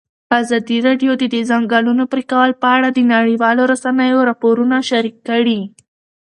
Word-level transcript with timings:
ازادي 0.39 0.77
راډیو 0.87 1.11
د 1.17 1.23
د 1.33 1.35
ځنګلونو 1.49 2.03
پرېکول 2.11 2.51
په 2.61 2.67
اړه 2.75 2.87
د 2.91 2.99
نړیوالو 3.13 3.63
رسنیو 3.73 4.19
راپورونه 4.29 4.75
شریک 4.89 5.15
کړي. 5.29 5.59